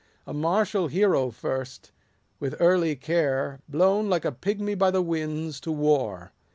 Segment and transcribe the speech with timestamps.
[0.25, 1.91] A martial hero first,
[2.39, 6.31] with early care, Blown, like a pigmy by the winds, to war.